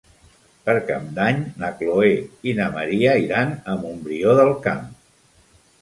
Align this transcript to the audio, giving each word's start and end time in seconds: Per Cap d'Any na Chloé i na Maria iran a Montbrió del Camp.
Per 0.69 0.73
Cap 0.87 1.03
d'Any 1.17 1.43
na 1.65 1.69
Chloé 1.83 2.09
i 2.53 2.57
na 2.63 2.71
Maria 2.79 3.15
iran 3.27 3.55
a 3.75 3.79
Montbrió 3.85 4.39
del 4.43 4.55
Camp. 4.69 4.91